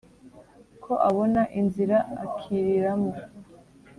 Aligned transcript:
ko 0.83 0.93
abona 1.09 1.41
inzira 1.59 1.97
akiriramo 2.25 3.11